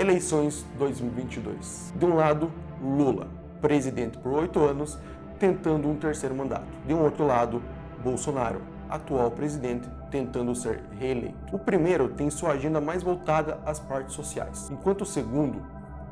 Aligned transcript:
Eleições 0.00 0.64
2022. 0.78 1.92
De 1.94 2.06
um 2.06 2.14
lado, 2.14 2.50
Lula, 2.82 3.28
presidente 3.60 4.16
por 4.16 4.32
oito 4.32 4.58
anos, 4.58 4.98
tentando 5.38 5.86
um 5.90 5.94
terceiro 5.94 6.34
mandato. 6.34 6.64
De 6.86 6.94
um 6.94 7.02
outro 7.02 7.26
lado, 7.26 7.62
Bolsonaro, 8.02 8.62
atual 8.88 9.30
presidente, 9.30 9.86
tentando 10.10 10.54
ser 10.54 10.80
reeleito. 10.98 11.54
O 11.54 11.58
primeiro 11.58 12.08
tem 12.08 12.30
sua 12.30 12.52
agenda 12.52 12.80
mais 12.80 13.02
voltada 13.02 13.60
às 13.66 13.78
partes 13.78 14.14
sociais, 14.14 14.70
enquanto 14.70 15.02
o 15.02 15.06
segundo 15.06 15.60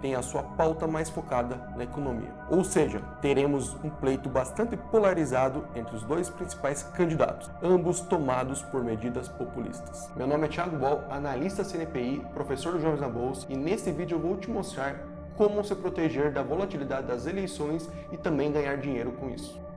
tem 0.01 0.15
a 0.15 0.23
sua 0.23 0.43
pauta 0.43 0.87
mais 0.87 1.11
focada 1.11 1.57
na 1.77 1.85
economia. 1.85 2.31
Ou 2.51 2.65
seja, 2.65 3.01
teremos 3.21 3.75
um 3.83 3.91
pleito 3.91 4.29
bastante 4.29 4.77
polarizado 4.77 5.65
entre 5.75 5.95
os 5.97 6.03
dois 6.03 6.31
principais 6.31 6.83
candidatos, 6.83 7.51
ambos 7.63 8.01
tomados 8.01 8.63
por 8.63 8.83
medidas 8.83 9.29
populistas. 9.29 10.11
Meu 10.17 10.27
nome 10.27 10.47
é 10.47 10.49
Thiago 10.49 10.77
Ball, 10.77 11.05
analista 11.11 11.65
CNPI, 11.65 12.27
professor 12.33 12.73
do 12.73 12.81
Jovens 12.81 13.01
na 13.01 13.09
Bolsa, 13.09 13.47
e 13.49 13.57
nesse 13.57 13.91
vídeo 13.93 14.17
eu 14.17 14.21
vou 14.21 14.37
te 14.37 14.51
mostrar 14.51 14.97
como 15.37 15.63
se 15.63 15.75
proteger 15.75 16.33
da 16.33 16.43
volatilidade 16.43 17.07
das 17.07 17.27
eleições 17.27 17.89
e 18.11 18.17
também 18.17 18.51
ganhar 18.51 18.77
dinheiro 18.77 19.13
com 19.13 19.31
isso. 19.31 19.68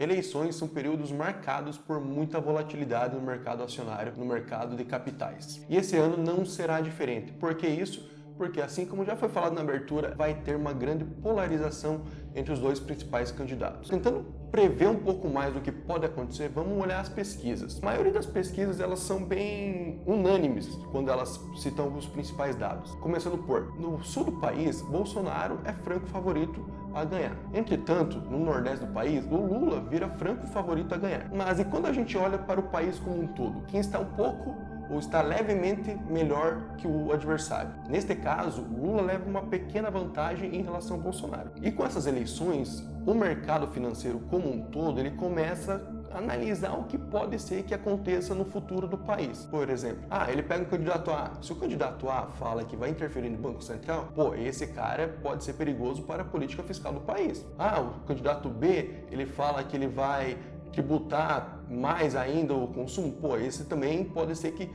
Eleições 0.00 0.56
são 0.56 0.66
períodos 0.66 1.12
marcados 1.12 1.76
por 1.76 2.00
muita 2.00 2.40
volatilidade 2.40 3.14
no 3.14 3.20
mercado 3.20 3.62
acionário, 3.62 4.14
no 4.16 4.24
mercado 4.24 4.74
de 4.74 4.82
capitais. 4.82 5.62
E 5.68 5.76
esse 5.76 5.94
ano 5.94 6.16
não 6.16 6.42
será 6.42 6.80
diferente. 6.80 7.32
Por 7.32 7.54
que 7.54 7.66
isso? 7.66 8.08
Porque, 8.38 8.62
assim 8.62 8.86
como 8.86 9.04
já 9.04 9.14
foi 9.14 9.28
falado 9.28 9.52
na 9.52 9.60
abertura, 9.60 10.14
vai 10.16 10.32
ter 10.32 10.56
uma 10.56 10.72
grande 10.72 11.04
polarização 11.04 12.00
entre 12.34 12.50
os 12.50 12.58
dois 12.58 12.80
principais 12.80 13.30
candidatos. 13.30 13.90
Tentando 13.90 14.24
prever 14.50 14.88
um 14.88 14.96
pouco 14.96 15.28
mais 15.28 15.52
do 15.52 15.60
que 15.60 15.70
pode 15.70 16.06
acontecer, 16.06 16.48
vamos 16.48 16.82
olhar 16.82 17.00
as 17.00 17.10
pesquisas. 17.10 17.78
A 17.82 17.84
maioria 17.84 18.10
das 18.10 18.24
pesquisas 18.24 18.80
elas 18.80 19.00
são 19.00 19.22
bem 19.22 20.00
unânimes 20.06 20.66
quando 20.90 21.10
elas 21.10 21.38
citam 21.58 21.94
os 21.94 22.06
principais 22.06 22.56
dados. 22.56 22.92
Começando 23.02 23.36
por, 23.36 23.78
no 23.78 24.02
sul 24.02 24.24
do 24.24 24.32
país, 24.32 24.80
Bolsonaro 24.80 25.60
é 25.66 25.74
franco 25.74 26.06
favorito 26.06 26.64
a 26.94 27.04
ganhar. 27.04 27.36
Entretanto, 27.52 28.18
no 28.18 28.38
nordeste 28.38 28.84
do 28.84 28.92
país, 28.92 29.24
o 29.26 29.36
Lula 29.36 29.80
vira 29.80 30.08
franco 30.08 30.46
favorito 30.46 30.94
a 30.94 30.98
ganhar. 30.98 31.28
Mas 31.32 31.58
e 31.58 31.64
quando 31.64 31.86
a 31.86 31.92
gente 31.92 32.16
olha 32.16 32.38
para 32.38 32.60
o 32.60 32.64
país 32.64 32.98
como 32.98 33.22
um 33.22 33.26
todo? 33.26 33.62
Quem 33.66 33.80
está 33.80 33.98
um 33.98 34.04
pouco 34.04 34.54
ou 34.90 34.98
está 34.98 35.22
levemente 35.22 35.96
melhor 36.10 36.74
que 36.76 36.86
o 36.86 37.12
adversário. 37.12 37.70
Neste 37.88 38.14
caso, 38.16 38.62
Lula 38.62 39.02
leva 39.02 39.24
uma 39.24 39.42
pequena 39.42 39.88
vantagem 39.88 40.54
em 40.54 40.62
relação 40.62 40.96
ao 40.96 41.02
Bolsonaro. 41.02 41.52
E 41.62 41.70
com 41.70 41.84
essas 41.84 42.06
eleições, 42.06 42.84
o 43.06 43.14
mercado 43.14 43.68
financeiro 43.68 44.20
como 44.28 44.52
um 44.52 44.62
todo, 44.62 44.98
ele 44.98 45.12
começa 45.12 45.99
analisar 46.10 46.72
o 46.72 46.84
que 46.84 46.98
pode 46.98 47.38
ser 47.38 47.62
que 47.62 47.72
aconteça 47.72 48.34
no 48.34 48.44
futuro 48.44 48.86
do 48.86 48.98
país. 48.98 49.46
Por 49.46 49.70
exemplo, 49.70 50.04
ah, 50.10 50.30
ele 50.30 50.42
pega 50.42 50.62
um 50.62 50.66
candidato 50.66 51.10
A. 51.10 51.32
Se 51.40 51.52
o 51.52 51.56
candidato 51.56 52.08
A 52.08 52.26
fala 52.26 52.64
que 52.64 52.76
vai 52.76 52.90
interferir 52.90 53.30
no 53.30 53.38
Banco 53.38 53.62
Central, 53.62 54.08
pô, 54.14 54.34
esse 54.34 54.66
cara 54.68 55.08
pode 55.22 55.44
ser 55.44 55.54
perigoso 55.54 56.02
para 56.02 56.22
a 56.22 56.24
política 56.24 56.62
fiscal 56.62 56.92
do 56.92 57.00
país. 57.00 57.46
Ah, 57.58 57.80
o 57.80 58.06
candidato 58.06 58.48
B, 58.48 59.04
ele 59.10 59.26
fala 59.26 59.62
que 59.62 59.76
ele 59.76 59.88
vai 59.88 60.36
tributar 60.72 61.60
mais 61.68 62.14
ainda 62.14 62.54
o 62.54 62.68
consumo, 62.68 63.12
pô, 63.12 63.36
esse 63.36 63.64
também 63.64 64.04
pode 64.04 64.36
ser 64.36 64.52
que 64.52 64.70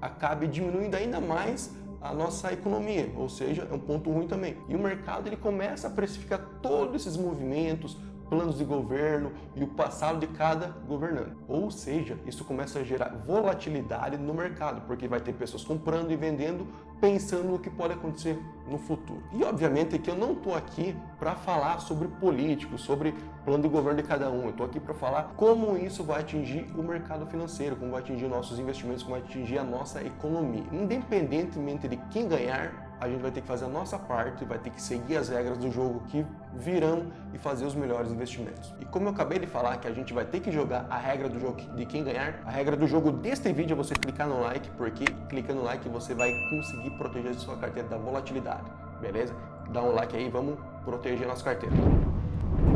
acabe 0.00 0.46
diminuindo 0.46 0.96
ainda 0.96 1.20
mais 1.20 1.72
a 2.00 2.14
nossa 2.14 2.52
economia, 2.52 3.12
ou 3.16 3.28
seja, 3.28 3.66
é 3.68 3.74
um 3.74 3.78
ponto 3.78 4.10
ruim 4.10 4.26
também. 4.26 4.56
E 4.68 4.76
o 4.76 4.78
mercado 4.78 5.26
ele 5.26 5.36
começa 5.36 5.88
a 5.88 5.90
precificar 5.90 6.40
todos 6.62 6.94
esses 6.94 7.16
movimentos, 7.16 7.96
planos 8.28 8.58
de 8.58 8.64
governo 8.64 9.32
e 9.54 9.62
o 9.62 9.68
passado 9.68 10.18
de 10.18 10.26
cada 10.26 10.68
governante. 10.86 11.36
Ou 11.46 11.70
seja, 11.70 12.18
isso 12.26 12.44
começa 12.44 12.78
a 12.80 12.84
gerar 12.84 13.16
volatilidade 13.26 14.16
no 14.16 14.34
mercado, 14.34 14.82
porque 14.86 15.08
vai 15.08 15.20
ter 15.20 15.32
pessoas 15.32 15.64
comprando 15.64 16.10
e 16.10 16.16
vendendo 16.16 16.66
pensando 17.00 17.44
no 17.44 17.58
que 17.58 17.70
pode 17.70 17.94
acontecer 17.94 18.38
no 18.68 18.78
futuro. 18.78 19.22
E 19.32 19.44
obviamente 19.44 19.98
que 19.98 20.10
eu 20.10 20.16
não 20.16 20.32
estou 20.32 20.54
aqui 20.54 20.96
para 21.18 21.34
falar 21.34 21.78
sobre 21.80 22.08
políticos, 22.08 22.80
sobre 22.80 23.14
plano 23.44 23.62
de 23.62 23.68
governo 23.68 24.02
de 24.02 24.08
cada 24.08 24.30
um. 24.30 24.44
Eu 24.44 24.50
estou 24.50 24.66
aqui 24.66 24.80
para 24.80 24.94
falar 24.94 25.34
como 25.36 25.76
isso 25.76 26.02
vai 26.04 26.20
atingir 26.20 26.66
o 26.76 26.82
mercado 26.82 27.26
financeiro, 27.26 27.76
como 27.76 27.92
vai 27.92 28.00
atingir 28.00 28.26
nossos 28.28 28.58
investimentos, 28.58 29.02
como 29.02 29.16
vai 29.16 29.24
atingir 29.24 29.58
a 29.58 29.64
nossa 29.64 30.02
economia. 30.02 30.64
Independentemente 30.72 31.88
de 31.88 31.96
quem 32.10 32.28
ganhar, 32.28 32.87
a 33.00 33.08
gente 33.08 33.20
vai 33.20 33.30
ter 33.30 33.40
que 33.40 33.46
fazer 33.46 33.66
a 33.66 33.68
nossa 33.68 33.98
parte, 33.98 34.44
vai 34.44 34.58
ter 34.58 34.70
que 34.70 34.80
seguir 34.80 35.16
as 35.16 35.28
regras 35.28 35.56
do 35.58 35.70
jogo 35.70 36.02
que 36.08 36.24
virão 36.54 37.06
e 37.32 37.38
fazer 37.38 37.64
os 37.64 37.74
melhores 37.74 38.10
investimentos. 38.10 38.74
E 38.80 38.84
como 38.84 39.06
eu 39.06 39.12
acabei 39.12 39.38
de 39.38 39.46
falar 39.46 39.76
que 39.78 39.86
a 39.86 39.92
gente 39.92 40.12
vai 40.12 40.24
ter 40.24 40.40
que 40.40 40.50
jogar 40.50 40.86
a 40.90 40.98
regra 40.98 41.28
do 41.28 41.38
jogo 41.38 41.60
de 41.76 41.86
quem 41.86 42.02
ganhar, 42.02 42.40
a 42.44 42.50
regra 42.50 42.76
do 42.76 42.86
jogo 42.86 43.10
deste 43.12 43.52
vídeo 43.52 43.74
é 43.74 43.76
você 43.76 43.94
clicar 43.94 44.26
no 44.26 44.40
like, 44.40 44.68
porque 44.70 45.04
clicando 45.28 45.60
no 45.60 45.64
like 45.64 45.88
você 45.88 46.14
vai 46.14 46.32
conseguir 46.50 46.90
proteger 46.96 47.34
sua 47.34 47.56
carteira 47.56 47.88
da 47.88 47.96
volatilidade, 47.96 48.64
beleza? 49.00 49.34
Dá 49.70 49.82
um 49.82 49.92
like 49.92 50.16
aí, 50.16 50.28
vamos 50.28 50.58
proteger 50.84 51.26
nossa 51.26 51.44
carteira. 51.44 51.76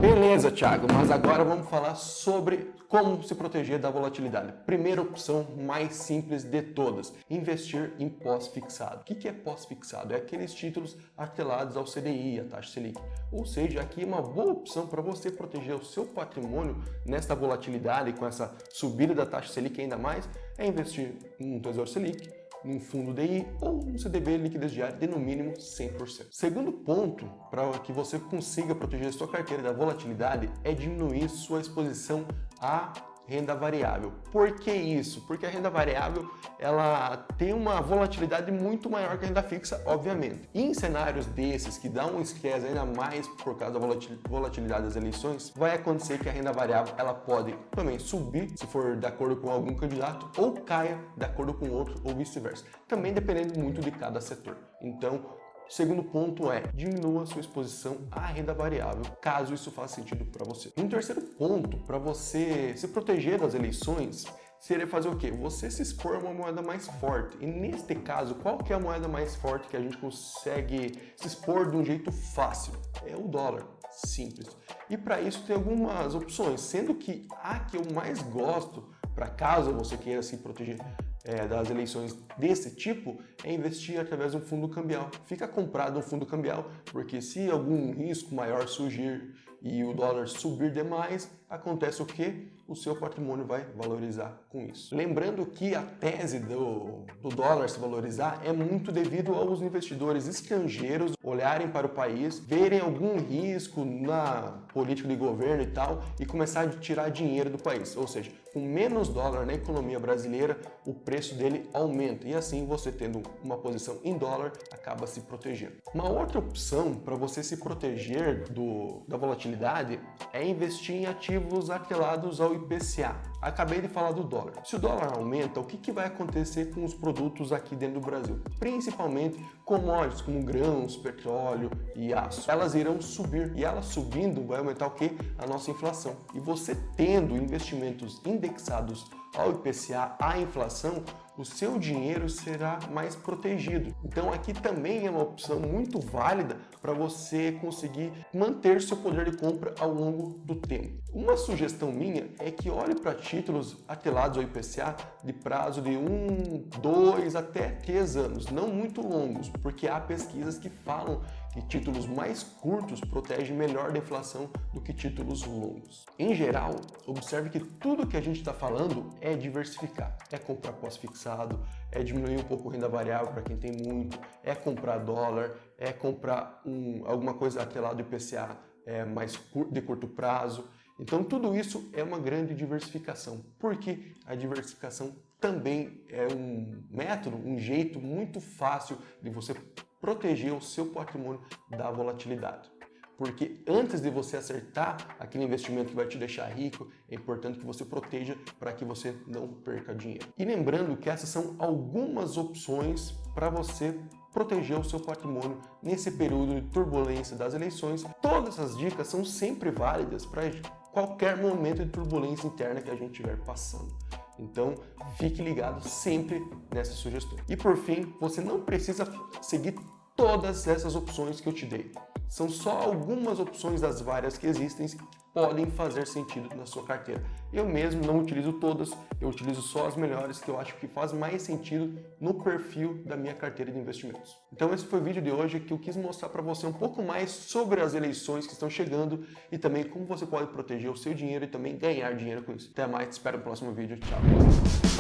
Beleza, 0.03 0.51
Thiago, 0.51 0.89
mas 0.93 1.13
agora 1.13 1.45
vamos 1.45 1.69
falar 1.69 1.95
sobre 1.95 2.73
como 2.89 3.23
se 3.23 3.37
proteger 3.37 3.79
da 3.79 3.89
volatilidade. 3.89 4.53
Primeira 4.67 5.01
opção 5.01 5.47
mais 5.57 5.95
simples 5.95 6.43
de 6.43 6.61
todas: 6.61 7.15
investir 7.31 7.93
em 8.01 8.09
pós-fixado. 8.09 9.03
O 9.03 9.05
que 9.05 9.29
é 9.29 9.33
pós-fixado? 9.33 10.13
É 10.13 10.17
aqueles 10.17 10.53
títulos 10.53 10.97
atrelados 11.17 11.77
ao 11.77 11.85
CDI, 11.85 12.41
a 12.41 12.45
taxa 12.47 12.73
Selic. 12.73 13.01
Ou 13.31 13.47
seja, 13.47 13.81
aqui 13.81 14.03
é 14.03 14.05
uma 14.05 14.21
boa 14.21 14.51
opção 14.51 14.89
para 14.89 15.01
você 15.01 15.31
proteger 15.31 15.77
o 15.77 15.85
seu 15.85 16.05
patrimônio 16.05 16.83
nesta 17.07 17.37
volatilidade, 17.37 18.13
com 18.13 18.27
essa 18.27 18.53
subida 18.71 19.15
da 19.15 19.25
taxa 19.25 19.53
Selic 19.53 19.81
ainda 19.81 19.97
mais, 19.97 20.29
é 20.59 20.67
investir 20.67 21.15
em 21.39 21.55
um 21.55 21.61
Tesouro 21.61 21.89
Selic 21.89 22.42
num 22.65 22.81
fundo 22.81 23.13
DI 23.13 23.47
ou 23.61 23.85
um 23.85 23.99
CDB 23.99 24.37
liquidez 24.37 24.73
diária 24.73 24.97
de 24.97 25.07
no 25.07 25.19
mínimo 25.19 25.53
100%. 25.53 26.29
Segundo 26.31 26.73
ponto 26.73 27.27
para 27.51 27.71
que 27.81 27.93
você 27.93 28.19
consiga 28.19 28.75
proteger 28.75 29.13
sua 29.13 29.29
carteira 29.29 29.63
da 29.63 29.73
volatilidade 29.73 30.51
é 30.65 30.73
diminuir 30.73 31.29
sua 31.29 31.61
exposição 31.61 32.27
a 32.61 32.93
renda 33.27 33.55
variável. 33.55 34.13
Por 34.31 34.53
que 34.53 34.73
isso? 34.73 35.21
Porque 35.27 35.47
a 35.47 35.49
renda 35.49 35.71
variável 35.71 36.29
ela 36.59 37.17
tem 37.39 37.53
uma 37.53 37.81
volatilidade 37.81 38.51
muito 38.51 38.91
maior 38.91 39.19
que 39.19 39.25
a 39.25 39.29
renda 39.29 39.43
fixa, 39.43 39.83
obviamente. 39.87 40.49
E 40.55 40.63
em 40.63 40.75
cenários 40.75 41.27
desses 41.27 41.79
que 41.79 41.89
dão 41.89 42.17
um 42.17 42.21
estresse 42.21 42.67
ainda 42.67 42.85
mais 42.85 43.27
por 43.29 43.57
causa 43.57 43.79
da 43.79 43.87
volatilidade 44.29 44.85
das 44.85 44.97
eleições, 44.97 45.53
vai 45.57 45.75
acontecer 45.75 46.19
que 46.19 46.29
a 46.29 46.33
renda 46.33 46.53
variável 46.53 46.95
ela 46.99 47.15
pode 47.15 47.53
também 47.71 47.99
subir 47.99 48.51
se 48.57 48.67
for 48.67 48.97
de 48.97 49.07
acordo 49.07 49.37
com 49.37 49.51
algum 49.51 49.75
candidato 49.75 50.31
ou 50.41 50.53
caia 50.53 50.99
de 51.17 51.25
acordo 51.25 51.55
com 51.55 51.71
outro 51.71 52.01
ou 52.05 52.15
vice-versa. 52.15 52.65
Também 52.87 53.13
dependendo 53.13 53.59
muito 53.59 53.81
de 53.81 53.91
cada 53.91 54.21
setor. 54.21 54.57
Então, 54.81 55.42
Segundo 55.69 56.03
ponto 56.03 56.51
é, 56.51 56.63
diminua 56.75 57.25
sua 57.25 57.41
exposição 57.41 58.07
à 58.11 58.27
renda 58.27 58.53
variável, 58.53 59.05
caso 59.21 59.55
isso 59.55 59.71
faça 59.71 59.97
sentido 59.97 60.25
para 60.27 60.45
você. 60.45 60.71
Um 60.77 60.89
terceiro 60.89 61.23
ponto, 61.23 61.79
para 61.79 61.99
você 61.99 62.77
se 62.77 62.89
proteger 62.89 63.39
das 63.39 63.55
eleições, 63.55 64.27
seria 64.61 64.87
fazer 64.87 65.09
o 65.09 65.17
quê? 65.17 65.31
Você 65.31 65.71
se 65.71 65.83
expor 65.83 66.17
a 66.17 66.19
uma 66.19 66.33
moeda 66.33 66.63
mais 66.63 66.87
forte. 67.01 67.37
E 67.41 67.47
neste 67.47 67.95
caso, 67.95 68.35
qual 68.37 68.59
que 68.59 68.73
é 68.73 68.77
a 68.77 68.81
moeda 68.81 69.09
mais 69.09 69.35
forte 69.35 69.67
que 69.69 69.77
a 69.77 69.81
gente 69.81 69.97
consegue 69.97 70.99
se 71.17 71.27
expor 71.27 71.71
de 71.71 71.77
um 71.77 71.85
jeito 71.85 72.13
fácil? 72.13 72.75
É 73.07 73.17
o 73.17 73.27
dólar. 73.27 73.67
Simples. 73.91 74.49
E 74.89 74.97
para 74.97 75.21
isso 75.21 75.45
tem 75.47 75.57
algumas 75.57 76.15
opções, 76.15 76.61
sendo 76.61 76.95
que 76.95 77.27
a 77.43 77.59
que 77.61 77.77
eu 77.77 77.83
mais 77.93 78.23
gosto, 78.23 78.89
para 79.15 79.29
caso 79.29 79.73
você 79.73 79.97
queira 79.97 80.23
se 80.23 80.39
proteger 80.39 80.79
é, 81.25 81.47
das 81.47 81.71
eleições 81.71 82.17
desse 82.37 82.75
tipo 82.75 83.19
é 83.45 83.53
investir 83.53 83.99
através 83.99 84.33
de 84.33 84.39
um 84.39 84.41
fundo 84.41 84.69
cambial. 84.69 85.11
Fica 85.27 85.47
comprado 85.47 85.99
um 85.99 86.03
fundo 86.03 86.27
cambial, 86.27 86.71
porque 86.91 87.21
se 87.21 87.51
algum 87.51 87.93
risco 87.93 88.35
maior 88.35 88.67
surgir 88.69 89.35
e 89.63 89.85
o 89.85 89.93
dólar 89.93 90.27
subir 90.27 90.73
demais, 90.73 91.31
acontece 91.49 92.03
o 92.03 92.07
que? 92.07 92.51
O 92.67 92.75
seu 92.75 92.97
patrimônio 92.97 93.45
vai 93.45 93.65
valorizar 93.77 94.43
com 94.49 94.63
isso. 94.63 94.97
Lembrando 94.97 95.47
que 95.47 95.75
a 95.75 95.83
tese 95.83 96.41
do, 96.41 97.05
do 97.21 97.29
dólar 97.29 97.69
se 97.69 97.79
valorizar 97.79 98.41
é 98.45 98.53
muito 98.53 98.91
devido 98.91 99.35
aos 99.35 99.61
investidores 99.61 100.27
estrangeiros 100.27 101.13
olharem 101.23 101.69
para 101.69 101.87
o 101.87 101.91
país, 101.91 102.41
verem 102.41 102.81
algum 102.81 103.19
risco 103.19 103.85
na 103.85 104.63
política 104.73 105.09
de 105.09 105.17
governo 105.17 105.63
e 105.63 105.67
tal 105.67 106.03
e 106.19 106.27
começar 106.27 106.63
a 106.63 106.69
tirar 106.69 107.11
dinheiro 107.11 107.51
do 107.51 107.59
país. 107.59 107.97
Ou 107.97 108.09
seja, 108.09 108.33
com 108.53 108.61
menos 108.61 109.09
dólar 109.09 109.47
na 109.47 109.55
economia 109.55 109.99
brasileira, 109.99 110.61
o 110.87 110.93
preço 110.93 111.35
dele 111.35 111.69
aumenta 111.73 112.29
e 112.29 112.35
assim 112.35 112.67
você 112.67 112.93
tendo 112.93 113.23
uma 113.43 113.57
posição 113.57 113.99
em 114.05 114.17
dólar 114.17 114.53
acaba 114.71 115.07
se 115.07 115.23
protegendo. 115.23 115.77
Uma 115.95 116.09
outra 116.09 116.39
opção 116.39 116.95
para 116.95 117.15
você 117.15 117.43
se 117.43 117.57
proteger 117.57 118.49
do, 118.51 119.03
da 119.09 119.17
volatilidade 119.17 119.99
é 120.33 120.47
investir 120.47 120.97
em 120.97 121.07
ativos 121.07 121.71
atrelados 121.71 122.41
ao 122.41 122.55
IPCA. 122.55 123.32
Acabei 123.43 123.81
de 123.81 123.89
falar 123.89 124.13
do 124.13 124.23
dólar. 124.23 124.53
Se 124.65 124.77
o 124.77 124.79
dólar 124.79 125.15
aumenta, 125.15 125.59
o 125.59 125.65
que, 125.65 125.77
que 125.77 125.91
vai 125.91 126.07
acontecer 126.07 126.73
com 126.73 126.85
os 126.85 126.95
produtos 126.95 127.53
aqui 127.53 127.75
dentro 127.75 127.99
do 127.99 128.07
Brasil? 128.07 128.41
Principalmente 128.61 129.45
commodities 129.65 130.21
como 130.23 130.41
grãos, 130.45 130.97
petróleo 130.97 131.69
e 131.97 132.15
aço. 132.15 132.49
Elas 132.49 132.77
irão 132.77 133.01
subir 133.01 133.53
e 133.57 133.65
elas 133.65 133.87
subindo 133.87 134.47
vai 134.47 134.59
aumentar 134.59 134.87
o 134.87 134.93
que? 134.93 135.11
A 135.39 135.45
nossa 135.45 135.73
inflação. 135.73 136.15
E 136.33 136.39
você 136.39 136.77
tendo 136.97 137.37
investimentos 137.37 138.21
indexados 138.25 139.11
ao 139.37 139.51
IPCA, 139.51 140.15
à 140.21 140.39
inflação, 140.39 141.03
o 141.37 141.45
seu 141.45 141.79
dinheiro 141.79 142.29
será 142.29 142.79
mais 142.91 143.17
protegido. 143.17 143.95
Então 144.05 144.33
aqui 144.33 144.53
também 144.53 145.07
é 145.07 145.11
uma 145.11 145.23
opção 145.23 145.59
muito 145.61 145.99
válida 145.99 146.59
para 146.81 146.93
você 146.93 147.53
conseguir 147.53 148.13
manter 148.35 148.83
seu 148.83 148.97
poder 148.97 149.31
de 149.31 149.37
compra 149.37 149.75
ao 149.79 149.93
longo 149.93 150.39
do 150.45 150.57
tempo. 150.57 151.01
Uma 151.13 151.37
sugestão 151.37 151.93
minha 151.93 152.29
é 152.39 152.51
que 152.51 152.71
olhe 152.71 152.95
para 152.95 153.15
títulos 153.15 153.83
atrelados 153.89 154.39
ao 154.39 154.45
IPCA 154.45 154.97
de 155.25 155.33
prazo 155.33 155.81
de 155.81 155.91
1, 155.91 156.69
2 156.81 157.37
até 157.37 157.69
3 157.69 158.17
anos, 158.17 158.47
não 158.47 158.69
muito 158.69 159.01
longos, 159.01 159.49
porque 159.63 159.89
há 159.89 160.01
pesquisas 160.01 160.59
que 160.59 160.69
falam 160.69 161.23
que 161.53 161.61
títulos 161.63 162.07
mais 162.07 162.43
curtos 162.43 163.01
protegem 163.01 163.55
melhor 163.55 163.93
da 163.93 163.99
inflação 163.99 164.51
do 164.73 164.81
que 164.81 164.93
títulos 164.93 165.45
longos. 165.45 166.07
Em 166.19 166.35
geral, 166.35 166.77
observe 167.07 167.51
que 167.51 167.61
tudo 167.61 168.07
que 168.07 168.17
a 168.17 168.21
gente 168.21 168.39
está 168.39 168.55
falando 168.55 169.11
é 169.21 169.37
diversificar, 169.37 170.17
é 170.31 170.39
comprar 170.39 170.73
pós-fixado, 170.73 171.61
é 171.91 172.03
diminuir 172.03 172.39
um 172.39 172.45
pouco 172.45 172.71
a 172.71 172.73
renda 172.73 172.89
variável 172.89 173.33
para 173.33 173.43
quem 173.43 173.57
tem 173.57 173.73
muito, 173.73 174.19
é 174.43 174.55
comprar 174.55 174.99
dólar, 174.99 175.57
é 175.77 175.93
comprar 175.93 176.63
um, 176.65 177.03
alguma 177.07 177.35
coisa 177.35 177.63
atrelada 177.63 177.97
do 177.97 178.03
IPCA 178.03 178.57
é, 178.87 179.05
mais 179.05 179.39
de 179.71 179.83
curto 179.83 180.09
prazo. 180.09 180.69
Então, 180.99 181.23
tudo 181.23 181.55
isso 181.55 181.91
é 181.93 182.03
uma 182.03 182.19
grande 182.19 182.55
diversificação, 182.55 183.45
porque 183.59 184.13
a 184.27 184.35
diversificação 184.35 185.17
também 185.41 186.05
é 186.09 186.29
um 186.33 186.85
método, 186.89 187.37
um 187.37 187.59
jeito 187.59 188.01
muito 188.01 188.41
fácil 188.41 188.97
de 189.21 189.29
você 189.29 189.55
proteger 190.03 190.53
o 190.53 190.61
seu 190.61 190.87
patrimônio 190.87 191.41
da 191.71 191.91
volatilidade. 191.91 192.69
Porque 193.17 193.63
antes 193.69 194.01
de 194.01 194.11
você 194.11 194.37
acertar 194.37 195.17
aquele 195.17 195.45
investimento 195.45 195.91
que 195.91 195.95
vai 195.95 196.07
te 196.07 196.19
deixar 196.19 196.47
rico, 196.47 196.91
é 197.09 197.15
importante 197.15 197.57
que 197.57 197.65
você 197.65 197.85
proteja 197.85 198.37
para 198.59 198.73
que 198.73 198.85
você 198.85 199.15
não 199.29 199.47
perca 199.47 199.95
dinheiro. 199.95 200.27
E 200.37 200.45
lembrando 200.45 200.97
que 200.97 201.09
essas 201.09 201.29
são 201.29 201.55
algumas 201.61 202.37
opções 202.37 203.13
para 203.33 203.49
você 203.49 203.97
proteger 204.33 204.77
o 204.77 204.83
seu 204.83 204.99
patrimônio 204.99 205.61
nesse 205.81 206.11
período 206.11 206.61
de 206.61 206.63
turbulência 206.71 207.37
das 207.37 207.55
eleições. 207.55 208.05
Todas 208.21 208.59
essas 208.59 208.77
dicas 208.77 209.07
são 209.07 209.25
sempre 209.25 209.71
válidas 209.71 210.27
para 210.27 210.43
qualquer 210.91 211.37
momento 211.37 211.85
de 211.85 211.91
turbulência 211.91 212.49
interna 212.49 212.81
que 212.81 212.91
a 212.91 212.97
gente 212.97 213.13
estiver 213.13 213.39
passando. 213.45 213.95
Então, 214.39 214.75
fique 215.19 215.43
ligado 215.43 215.87
sempre 215.87 216.43
nessas 216.73 216.97
sugestões. 216.97 217.43
E 217.49 217.57
por 217.57 217.77
fim, 217.77 218.15
você 218.21 218.41
não 218.41 218.61
precisa 218.61 219.07
seguir 219.41 219.75
todas 220.23 220.69
essas 220.69 220.95
opções 220.95 221.41
que 221.41 221.49
eu 221.49 221.53
te 221.53 221.67
dei. 221.67 221.91
São 222.29 222.49
só 222.49 222.71
algumas 222.71 223.41
opções 223.41 223.81
das 223.81 224.01
várias 224.01 224.39
que 224.39 224.47
existem 224.47 224.87
que 224.87 224.97
podem 225.35 225.67
fazer 225.67 226.07
sentido 226.07 226.49
na 226.55 226.65
sua 226.65 226.85
carteira. 226.85 227.25
Eu 227.53 227.67
mesmo 227.67 228.07
não 228.07 228.21
utilizo 228.21 228.53
todas, 228.55 228.93
eu 229.21 229.29
utilizo 229.29 229.61
só 229.63 229.89
as 229.89 229.97
melhores 229.97 230.39
que 230.39 230.49
eu 230.49 230.61
acho 230.61 230.77
que 230.77 230.87
faz 230.87 231.13
mais 231.13 231.43
sentido 231.43 231.99
no 232.21 232.35
perfil 232.35 233.03
da 233.05 233.17
minha 233.17 233.35
carteira 233.35 233.73
de 233.73 233.79
investimentos. 233.79 234.37
Então 234.53 234.73
esse 234.73 234.85
foi 234.85 235.01
o 235.01 235.03
vídeo 235.03 235.21
de 235.21 235.33
hoje 235.33 235.59
que 235.59 235.73
eu 235.73 235.79
quis 235.79 235.97
mostrar 235.97 236.29
para 236.29 236.41
você 236.41 236.67
um 236.67 236.73
pouco 236.73 237.03
mais 237.03 237.31
sobre 237.31 237.81
as 237.81 237.93
eleições 237.93 238.47
que 238.47 238.53
estão 238.53 238.71
chegando 238.71 239.27
e 239.51 239.59
também 239.59 239.83
como 239.83 240.07
você 240.07 240.25
pode 240.25 240.53
proteger 240.53 240.91
o 240.91 240.97
seu 240.97 241.13
dinheiro 241.13 241.47
e 241.47 241.49
também 241.49 241.77
ganhar 241.77 242.15
dinheiro 242.15 242.45
com 242.45 242.53
isso. 242.53 242.71
Até 242.73 242.87
mais, 242.87 243.09
te 243.09 243.13
espero 243.13 243.39
no 243.39 243.43
próximo 243.43 243.73
vídeo. 243.73 243.99
Tchau. 243.99 244.92